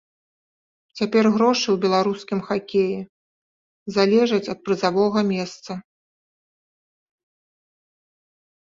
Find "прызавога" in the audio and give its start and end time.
4.71-5.27